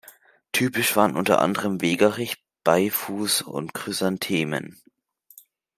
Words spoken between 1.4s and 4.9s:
anderem Wegerich, Beifuß und Chrysanthemen.